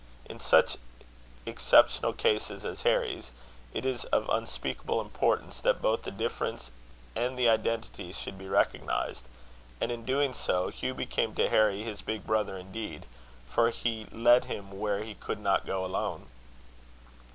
[0.25, 0.77] In such
[1.45, 3.29] exceptional cases as Harry's,
[3.71, 6.71] it is of unspeakable importance that both the difference
[7.15, 9.25] and the identity should be recognized;
[9.79, 13.05] and in doing so, Hugh became to Harry his big brother indeed,
[13.47, 16.25] for he led him where he could not go alone.